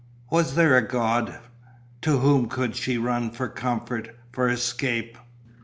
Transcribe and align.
Was 0.31 0.55
there 0.55 0.75
a 0.75 0.81
God? 0.81 1.37
To 2.01 2.17
whom 2.17 2.49
could 2.49 2.75
she 2.75 2.97
run 2.97 3.29
for 3.29 3.47
comfort, 3.47 4.09
for 4.31 4.49
escape 4.49 5.15